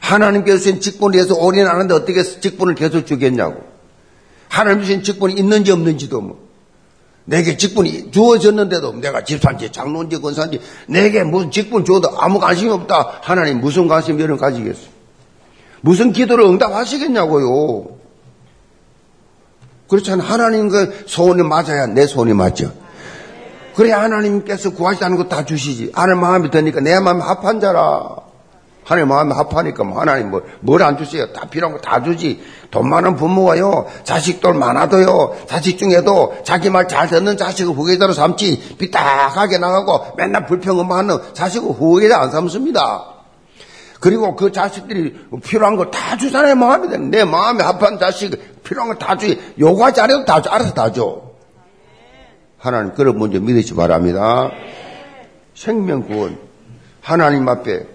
[0.00, 3.62] 하나님께서 주신 직분에 대해서 올인하는데 어떻게 직분을 계속 주겠냐고.
[4.48, 6.48] 하나님 주신 직분이 있는지 없는지도 뭐.
[7.24, 13.20] 내게 직분이 주어졌는데도 내가 집사인지 장로인지 권사인지 내게 무슨 직분 줘도 아무 관심이 없다.
[13.22, 14.80] 하나님 무슨 관심 이런 가지겠어?
[15.82, 17.98] 무슨 기도를 응답하시겠냐고요.
[19.88, 20.26] 그렇잖아요.
[20.26, 22.72] 하나님과 소원이 맞아야 내 소원이 맞죠.
[23.74, 25.92] 그래야 하나님께서 구하시다는 거 다 주시지.
[25.94, 28.16] 하나님 마음이 드니까 내 마음이 합한 자라.
[28.90, 31.32] 하나님 마음이 합하니까 뭐 하나님 뭐, 뭘안 주세요?
[31.32, 32.42] 다 필요한 거 다 주지.
[32.72, 39.58] 돈 많은 부모가요, 자식들 많아도요, 자식 중에도 자기 말 잘 듣는 자식을 후계자로 삼지, 삐딱하게
[39.58, 43.04] 나가고 맨날 불평만 하는 자식을 후계자 안 삼습니다.
[44.00, 46.88] 그리고 그 자식들이 필요한 걸 다 주잖아요, 마음이.
[47.10, 49.54] 내 마음에 합한 자식, 필요한 걸 다 주지.
[49.60, 50.50] 요구하지 않아도 다 줘.
[50.50, 51.22] 알아서 다 줘.
[52.58, 54.50] 하나님, 그걸 먼저 믿으시 바랍니다.
[55.54, 56.38] 생명 구원.
[57.02, 57.86] 하나님 앞에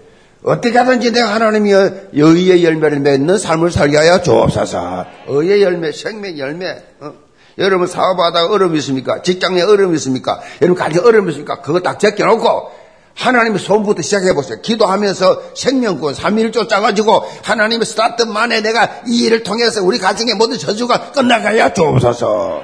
[0.46, 1.72] 어떻게 하든지 내가 하나님이
[2.12, 5.04] 의의 열매를 맺는 삶을 살게 하여 주옵소서.
[5.26, 6.82] 의의 열매, 생명 열매.
[7.00, 7.12] 어?
[7.58, 9.22] 여러분 사업하다가 어려움이 있습니까?
[9.22, 10.40] 직장에 어려움이 있습니까?
[10.62, 11.62] 여러분 가정에 어려움이 있습니까?
[11.62, 12.70] 그거 딱 제껴놓고
[13.14, 14.60] 하나님의 손부터 시작해 보세요.
[14.62, 21.72] 기도하면서 생명권 3일조 짜가지고 하나님의 스타트만에 내가 이 일을 통해서 우리 가정의 모든 저주가 끝나가야
[21.72, 22.62] 주옵소서.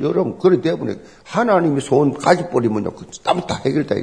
[0.00, 2.90] 여러분 그렇기 때문에 하나님의 손 가지 버리면요.
[3.22, 3.94] 땀다 그 해결다.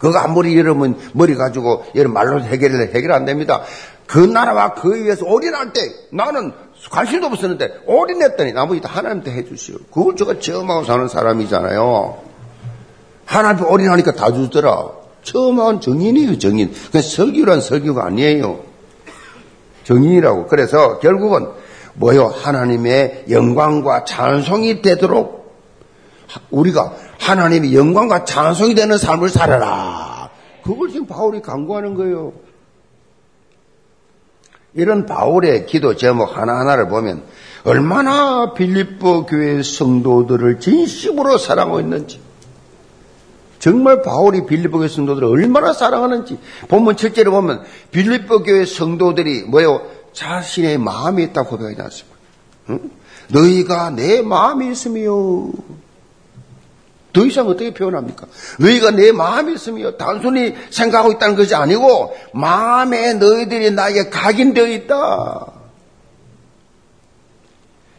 [0.00, 3.60] 그거 아무리 여러분 머리 가지고 여러분 말로 해결 해결 안 됩니다.
[4.06, 6.52] 그 나라와 그 위에서 올인할 때 나는
[6.90, 9.76] 관심도 없었는데 올인했더니 나머지 다 하나님한테 해주시오.
[9.92, 12.16] 그걸 제가 처음하고 사는 사람이잖아요.
[13.26, 14.88] 하나님께 올인하니까 다 주더라.
[15.22, 16.72] 처음한 정인이에요, 정인.
[16.90, 18.60] 그 설교란 설교가 아니에요.
[19.84, 20.46] 정인이라고.
[20.46, 21.46] 그래서 결국은
[21.94, 22.26] 뭐요?
[22.28, 25.39] 하나님의 영광과 찬송이 되도록
[26.50, 30.30] 우리가 하나님의 영광과 찬송이 되는 삶을 살아라.
[30.62, 32.32] 그걸 지금 바울이 강구하는 거예요.
[34.74, 37.24] 이런 바울의 기도 제목 하나하나를 보면
[37.64, 42.20] 얼마나 빌립보 교회 성도들을 진심으로 사랑하고 있는지
[43.58, 46.38] 정말 바울이 빌립보 교회 성도들을 얼마나 사랑하는지
[46.68, 52.16] 본문 7절에 보면 빌립보 교회 성도들이 뭐요 자신의 마음이 있다고 고백하지 않습니까?
[52.70, 52.90] 응?
[53.28, 55.50] 너희가 내 마음이 있으며
[57.12, 58.26] 더 이상 어떻게 표현합니까?
[58.58, 65.46] 너희가 내 마음이 있으며 단순히 생각하고 있다는 것이 아니고 마음에 너희들이 나에게 각인되어 있다.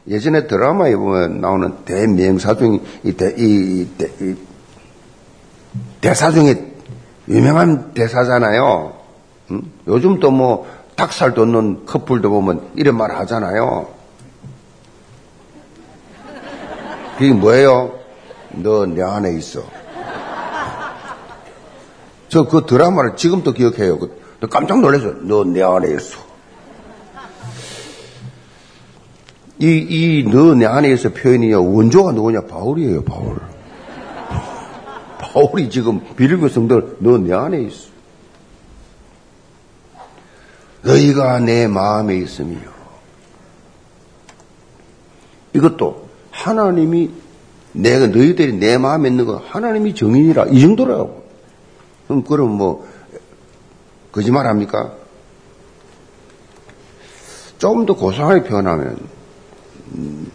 [0.07, 4.35] 예전에 드라마에 보면 나오는 대명사 중에 이, 대, 이, 대, 이
[5.99, 6.71] 대사 중에
[7.27, 8.93] 유명한 대사잖아요.
[9.51, 9.61] 응?
[9.87, 13.87] 요즘 또 뭐 닭살 돋는 커플도 보면 이런 말 하잖아요.
[17.17, 18.00] 그게 뭐예요?
[18.53, 19.63] 너 내 안에 있어.
[22.29, 23.99] 저 그 드라마를 지금도 기억해요.
[23.99, 24.17] 그,
[24.49, 25.11] 깜짝 놀랐어.
[25.21, 26.19] 너내 안에 있어.
[29.59, 31.63] 이, 이, 너 내 안에 있어 표현이요.
[31.73, 32.41] 원조가 누구냐?
[32.47, 33.37] 바울이에요, 바울.
[35.19, 37.89] 바울이 지금 빌리고 성들, 너 내 안에 있어.
[40.83, 42.57] 너희가 내 마음에 있으며.
[45.53, 47.11] 이것도 하나님이
[47.73, 51.23] 내가 너희들이 내 마음에 있는 거 하나님이 정인이라 이 정도라고.
[52.07, 52.87] 그럼 그럼 뭐
[54.11, 54.93] 거짓말 합니까?
[57.57, 58.97] 좀더 고상하게 표현하면
[59.95, 60.31] 음,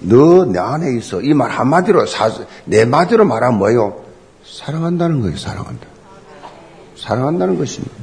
[0.00, 2.30] 너내 안에 있어 이 말 한마디로 사,
[2.64, 4.04] 내 마디로 말하면 뭐예요?
[4.46, 5.36] 사랑한다는 거예요.
[5.36, 5.86] 사랑한다.
[6.96, 7.94] 사랑한다는 것입니다.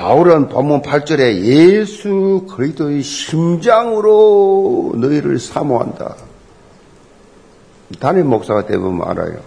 [0.00, 6.16] 바울은 본문 8절에 예수 그리스도의 심장으로 너희를 사모한다.
[7.98, 9.40] 담임 목사가 되면 알아요.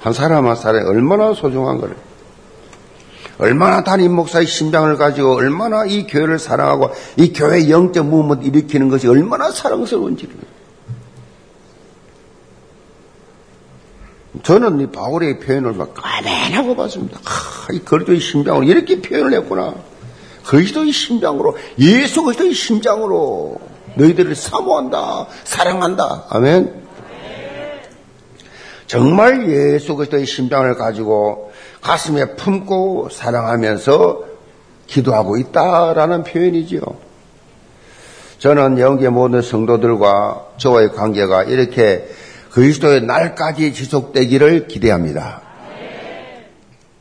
[0.00, 1.96] 한 사람 한 사람이 얼마나 소중한 거를.
[3.38, 9.08] 얼마나 담임 목사의 심장을 가지고 얼마나 이 교회를 사랑하고 이 교회 영적 무음을 일으키는 것이
[9.08, 10.34] 얼마나 사랑스러운지를.
[14.46, 17.18] 저는 이 바울의 표현을 막 까맨하고 봤습니다.
[17.24, 19.74] 아, 이 그리스도의 심장으로 이렇게 표현을 했구나.
[20.44, 23.58] 그리스도의 심장으로 예수 그리스도의 심장으로
[23.96, 26.26] 너희들을 사모한다, 사랑한다.
[26.28, 26.86] 아멘.
[28.86, 34.20] 정말 예수 그리스도의 심장을 가지고 가슴에 품고 사랑하면서
[34.86, 36.82] 기도하고 있다라는 표현이지요.
[38.38, 42.06] 저는 영계 모든 성도들과 저와의 관계가 이렇게
[42.60, 45.42] 그리스도의 날까지 지속되기를 기대합니다.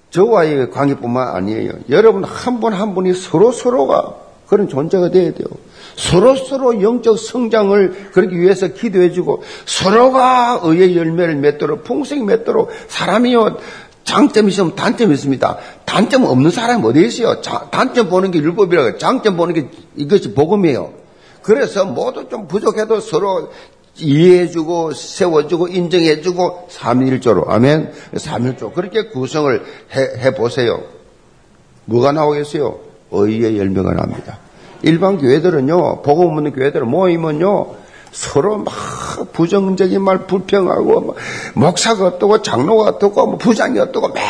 [0.10, 1.72] 저와의 관계뿐만 아니에요.
[1.90, 4.16] 여러분 한 분 한 분이 서로 서로가
[4.48, 5.48] 그런 존재가 되어야 돼요.
[5.96, 13.58] 서로 서로 영적 성장을 그러기 위해서 기도해주고 서로가 의의 열매를 맺도록 풍성히 맺도록 사람이요
[14.04, 15.58] 장점이 있으면 단점이 있습니다.
[15.86, 17.40] 단점 없는 사람이 어디 있어요?
[17.72, 20.92] 단점 보는 게 율법이라고 장점 보는 게 이것이 복음이에요.
[21.42, 23.52] 그래서 모두 좀 부족해도 서로
[23.98, 29.64] 이해해주고 세워주고 인정해주고 삼일조로 아멘 삼일조 그렇게 구성을
[29.96, 30.82] 해, 해보세요.
[31.86, 32.80] 뭐가 나오겠어요?
[33.12, 34.40] 의의 열매가 납니다.
[34.82, 37.76] 일반 교회들은요 복음 없는 교회들은 모이면요
[38.12, 38.74] 서로 막
[39.34, 41.16] 부정적인 말 불평하고 뭐
[41.54, 44.24] 목사가 어떻고 장로가 어떻고 뭐 부장이 어떻고 맨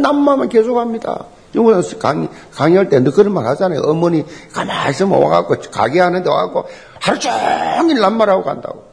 [0.00, 1.24] 남만만 계속합니다.
[1.54, 3.80] 이거는 강의, 강의할 때너 그런 말 하잖아요.
[3.84, 6.66] 어머니 가만히 있으면 와갖고 가게 하는데 와갖고
[7.00, 8.87] 하루 종일 남말하고 간다고.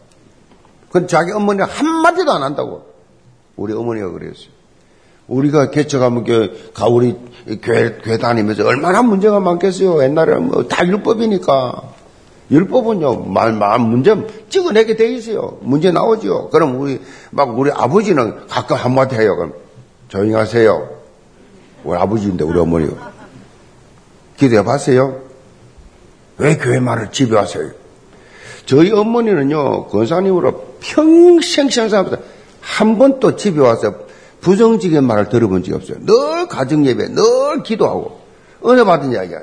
[0.96, 2.86] 그건 자기 어머니가 한마디도 안 한다고.
[3.58, 4.48] 우리 어머니가 그랬어요.
[5.28, 6.24] 우리가 개척하면
[6.74, 7.18] 가 우리
[7.62, 10.02] 교회, 교회 다니면서 얼마나 문제가 많겠어요.
[10.02, 11.84] 옛날에는 뭐다 율법이니까.
[12.50, 14.16] 율법은요, 말, 말, 문제
[14.48, 15.58] 찍어내게 돼 있어요.
[15.64, 16.50] 문제 나오죠.
[16.50, 19.36] 그럼 우리, 막 우리 아버지는 가끔 한마디 해요.
[19.36, 19.54] 그럼
[20.08, 20.92] 조용히 하세요.
[21.84, 23.12] 우리 아버지인데, 우리 어머니가.
[24.38, 25.20] 기도해 봤어요?
[26.38, 27.72] 왜 교회 말을 집에 와서요?
[28.66, 32.18] 저희 어머니는요, 권사님으로 평생 생사하면서
[32.62, 33.94] 한번또 집에 와서
[34.42, 35.98] 부정적인 말을 들어본 적이 없어요.
[36.06, 38.22] 늘 가정예배, 늘 기도하고,
[38.66, 39.42] 은혜 받은 이야기야.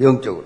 [0.00, 0.44] 영적으로.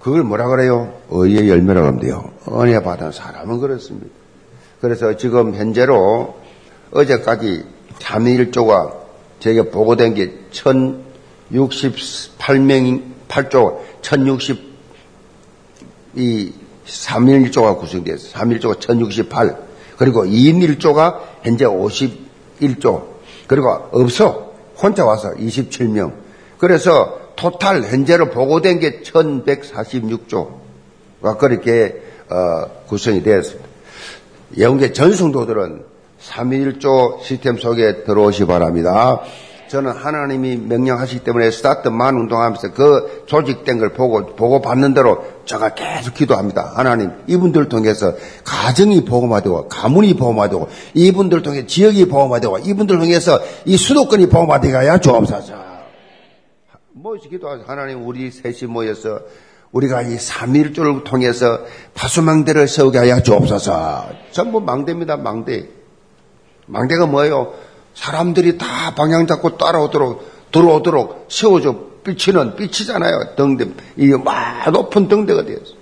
[0.00, 1.00] 그걸 뭐라 그래요?
[1.10, 2.30] 의의 열매라고 하면 돼요.
[2.50, 4.08] 은혜 받은 사람은 그렇습니다.
[4.80, 6.36] 그래서 지금 현재로
[6.90, 7.64] 어제까지
[7.98, 9.04] 참일조가
[9.40, 14.74] 제게 보고된 게 1068명, 8조, 1060
[16.16, 16.52] 이
[16.86, 19.64] 3일 1조가 구성되어서 3일 1조가 1068
[19.96, 23.04] 그리고 2인 1조가 현재 51조.
[23.46, 24.52] 그리고 없어.
[24.76, 26.12] 혼자 와서 27명.
[26.58, 33.68] 그래서 토탈 현재로 보고된 게 1146조가 그렇게 어, 구성이 되었습니다.
[34.58, 35.84] 영계 전성도들은
[36.22, 39.20] 3.1조 시스템 속에 들어오시 바랍니다.
[39.68, 46.14] 저는 하나님이 명령하시기 때문에 스타트만 운동하면서 그 조직된 걸 보고, 보고 받는 대로 제가 계속
[46.14, 46.72] 기도합니다.
[46.74, 52.98] 하나님, 이분들 통해서 가정이 보호가 되고, 가문이 보호가 되고, 이분들 통해 지역이 보호가 되고, 이분들
[52.98, 55.54] 통해서 이 수도권이 보호가 되가야 주옵소서.
[56.92, 57.64] 뭐지 기도하죠.
[57.66, 59.20] 하나님, 우리 셋이 모여서
[59.72, 61.60] 우리가 이 3일조를 통해서
[61.94, 64.08] 파수망대를 세우게 하여 주옵소서.
[64.30, 65.68] 전부 망대입니다, 망대.
[66.66, 67.52] 망대가 뭐예요?
[67.94, 73.34] 사람들이 다 방향 잡고 따라오도록 들어오도록 세워줘 삐치는 삐치잖아요.
[73.36, 73.66] 등대
[73.96, 75.74] 이막 높은 등대가 되었어.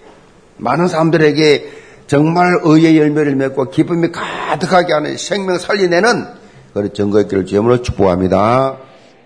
[0.59, 1.73] 많은 사람들에게
[2.07, 6.27] 정말 의의 열매를 맺고 기쁨이 가득하게 하는 생명 살려내는
[6.73, 8.79] 그런 증거의 길을 주 이름으로 축복합니다.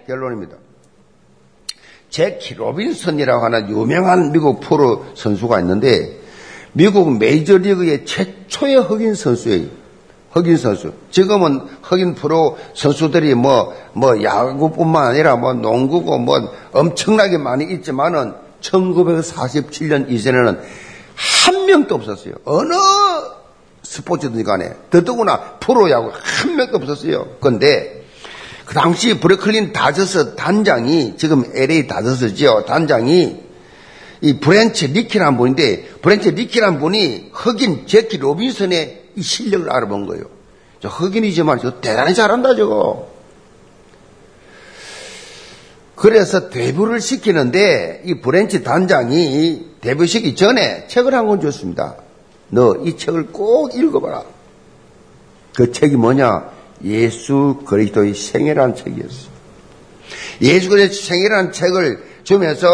[0.07, 0.57] 결론입니다.
[2.11, 6.20] 재키 로빈슨이라고 하는 유명한 미국 프로 선수가 있는데
[6.72, 9.66] 미국 메이저리그의 최초의 흑인 선수예요.
[10.37, 10.93] 흑인 선수.
[11.11, 20.11] 지금은 흑인 프로 선수들이 뭐, 뭐 야구뿐만 아니라 뭐 농구고 뭐 엄청나게 많이 있지만은 1947년
[20.11, 20.61] 이전에는
[21.14, 22.34] 한 명도 없었어요.
[22.45, 22.74] 어느
[23.82, 24.74] 스포츠든 간에.
[24.91, 27.26] 더더구나 프로야구 한 명도 없었어요.
[27.41, 28.05] 근데
[28.66, 32.66] 그 당시 브루클린 다저스 단장이 지금 LA 다저스지요.
[32.66, 33.47] 단장이
[34.20, 40.25] 이 브랜치 리키라는 분인데 브랜치 리키라는 분이 흑인 재키 로빈슨의 이 실력을 알아본 거예요.
[40.81, 43.09] 저 흑인이지만 저 대단히 잘한다 저거.
[45.95, 51.97] 그래서 데뷔를 시키는데 이 브랜치 단장이 데뷔시키기 전에 책을 한 권 줬습니다.
[52.51, 54.23] 너 이 책을 꼭 읽어봐라.
[55.55, 56.51] 그 책이 뭐냐?
[56.85, 59.29] 예수 그리스도의 생애라는 책이었어.
[60.43, 62.69] 예수 그리스도의 생애라는 책을 주면서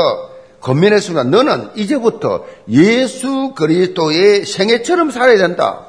[0.61, 1.25] 권면했습니다.
[1.25, 5.87] 너는 이제부터 예수 그리스도의 생애처럼 살아야 된다.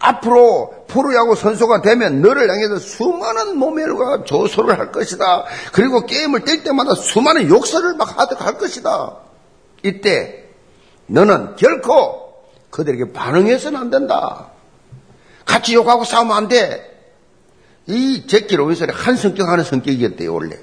[0.00, 5.44] 앞으로 프로야구 선수가 되면 너를 향해서 수많은 모멸과 조소를 할 것이다.
[5.72, 9.16] 그리고 게임을 뛸 때마다 수많은 욕설을 막 하득 할 것이다.
[9.82, 10.44] 이때
[11.06, 12.34] 너는 결코
[12.70, 14.48] 그들에게 반응해서는 안 된다.
[15.44, 16.86] 같이 욕하고 싸우면 안 돼.
[17.86, 20.56] 이 제키 로빈슨이 한 성격 하는 성격이었대요, 원래.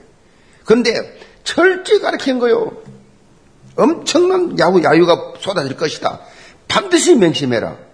[0.66, 2.72] 근데 철저히 가르친 거요.
[3.76, 6.22] 엄청난 야구, 야유가 쏟아질 것이다.
[6.68, 7.87] 반드시 명심해라.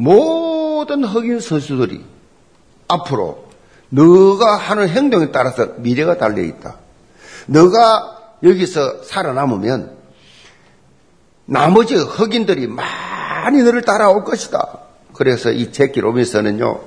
[0.00, 2.02] 모든 흑인 선수들이
[2.88, 3.44] 앞으로
[3.90, 6.76] 너가 하는 행동에 따라서 미래가 달려 있다.
[7.46, 9.98] 너가 여기서 살아남으면
[11.44, 14.78] 나머지 흑인들이 많이 너를 따라올 것이다.
[15.12, 16.80] 그래서 이 제키 로빈슨은요,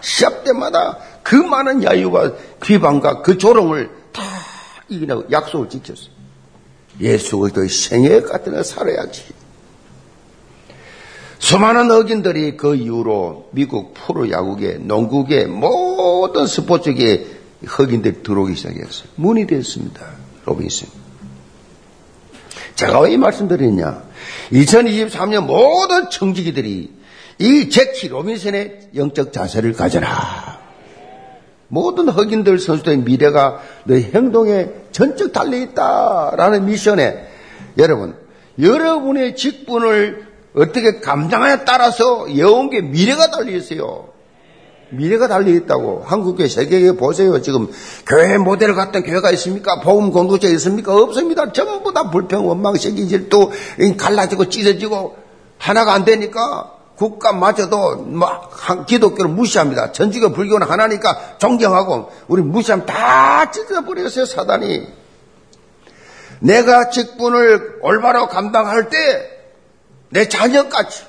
[0.00, 4.22] 시합 때마다 그 많은 야유와 비방과 그 조롱을 다
[4.88, 6.10] 이기라고 약속을 지켰어요.
[7.00, 9.43] 예수 그리스도의 생애 같은 걸 살아야지.
[11.44, 17.26] 수많은 흑인들이 그 이후로 미국 프로야구계, 농구계, 모든 스포츠계에
[17.66, 19.10] 흑인들이 들어오기 시작했어요.
[19.16, 20.06] 문이 됐습니다.
[20.46, 20.88] 로빈슨.
[22.76, 24.04] 제가 왜 이 말씀 드리냐?
[24.52, 26.90] 2023년 모든 청지기들이
[27.40, 30.60] 이 재키 로빈슨의 영적 자세를 가져라.
[31.68, 37.28] 모든 흑인들 선수들의 미래가 너의 행동에 전적 달려있다라는 미션에
[37.76, 38.16] 여러분,
[38.58, 44.08] 여러분의 직분을 어떻게 감당하냐에 따라서 영계 미래가 달려 있어요.
[44.90, 46.04] 미래가 달려 있다고.
[46.06, 47.40] 한국교회, 세계교회 보세요.
[47.42, 47.68] 지금
[48.06, 49.80] 교회 모델을 갖던 교회가 있습니까?
[49.80, 50.94] 복음 공동체 있습니까?
[50.94, 51.52] 없습니다.
[51.52, 53.50] 전부 다 불평, 원망, 세기 질투,
[53.96, 55.16] 갈라지고 찢어지고
[55.58, 59.90] 하나가 안 되니까 국가마저도 막 기독교를 무시합니다.
[59.90, 64.86] 전지가 불교는 하나니까 존경하고 우리 무시하면 다 찢어버렸어요, 사단이.
[66.38, 69.33] 내가 직분을 올바로 감당할 때
[70.14, 71.04] 내 자녀까지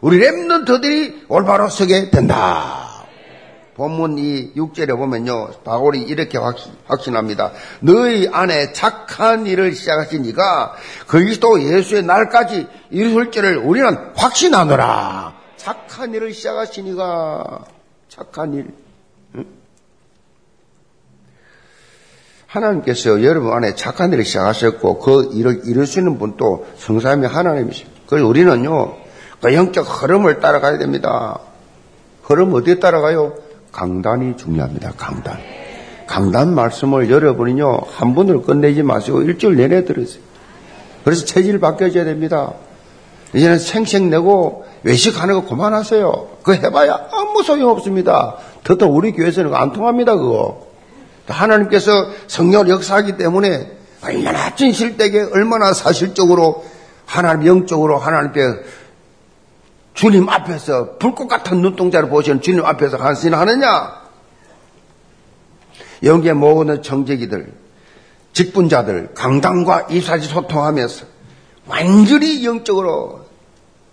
[0.00, 3.04] 우리 랩런트들이 올바로 서게 된다.
[3.74, 5.50] 본문 이 6절에 보면요.
[5.62, 13.58] 바울이 이렇게 확신, 합니다 너희 안에 착한 일을 시작하신 이가 그리스도 예수의 날까지 이루실 줄을
[13.58, 15.34] 우리는 확신하노라.
[15.58, 17.66] 착한 일을 시작하신 이가
[18.08, 18.68] 착한 일.
[22.46, 27.95] 하나님께서 여러분 안에 착한 일을 시작하셨고 그 일을 이룰 수 있는 분도 성삼이 하나님이십니다.
[28.06, 28.94] 그래서 우리는요.
[29.40, 31.38] 그 영적 흐름을 따라가야 됩니다.
[32.22, 33.34] 흐름 어디에 따라가요?
[33.72, 34.92] 강단이 중요합니다.
[34.96, 35.38] 강단.
[36.06, 40.22] 강단 말씀을 여러분이요, 한 분을 끝내지 마시고 일주일 내내 들으세요.
[41.04, 42.52] 그래서 체질 바뀌어져야 됩니다.
[43.34, 46.28] 이제는 생색내고 외식하는 거 그만하세요.
[46.42, 48.36] 그거 해봐야 아무 소용 없습니다.
[48.64, 50.66] 더더 우리 교회에서는 안 통합니다, 그거.
[51.26, 51.90] 하나님께서
[52.28, 56.64] 성령을 역사하기 때문에 얼마나 진실되게, 얼마나 사실적으로
[57.06, 58.40] 하나님 영적으로 하나님 앞에
[59.94, 64.04] 주님 앞에서 불꽃 같은 눈동자를 보시는 주님 앞에서 한신하느냐?
[66.02, 67.52] 여기에 모든 정제기들,
[68.34, 71.06] 직분자들, 강당과 이사지 소통하면서
[71.66, 73.24] 완전히 영적으로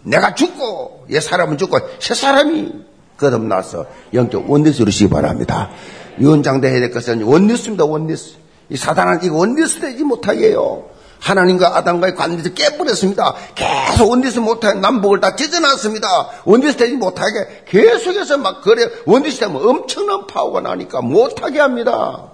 [0.01, 2.84] 내가 죽고 옛 사람은 죽고 새 사람이
[3.18, 5.70] 거듭나서 영적 oneness 이루시기 바랍니다.
[6.18, 7.86] 위원장 되어야 될 것은 oneness입니다.
[7.86, 8.36] Oneness.
[8.70, 10.84] 이 사단은 이거 oneness 되지 못하게 해요.
[11.24, 13.34] 하나님과 아담과의 관계에서 깨버렸습니다.
[13.55, 16.07] 계속 oneness 못하게 남북을 다 찢어놨습니다.
[16.43, 22.32] Oneness 되지 못하게 계속해서 막 그래 oneness 되면 엄청난 파워가 나니까 못하게 합니다.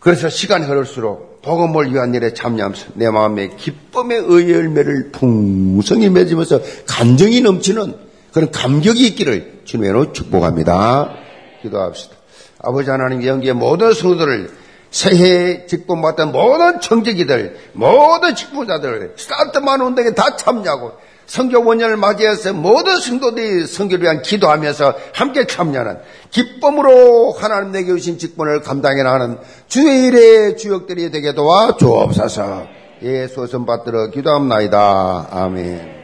[0.00, 7.40] 그래서 시간이 흐를수록 복음을 위한 일에 참여하면서 내 마음에 기쁨의 의 열매를 풍성히 맺으면서 감정이
[7.40, 7.94] 넘치는
[8.32, 11.14] 그런 감격이 있기를 주님으로 축복합니다.
[11.62, 12.16] 기도합시다.
[12.58, 14.61] 아버지 하나님 영기의 모든 성도들을
[14.92, 20.92] 새해 직분받던 모든 청지기들, 모든 직분자들, 스타트만 운동에 다 참여하고
[21.26, 25.98] 성교 원년을 맞이해서 모든 성도들이 성교를 위한 기도하면서 함께 참여하는
[26.30, 32.66] 기쁨으로 하나님 내게 주신 직분을 감당해 나가는 주의 일의 주역들이 되게 도와 주옵소서.
[33.02, 35.28] 예수 선 받들어 기도합나이다.
[35.30, 36.01] 아멘.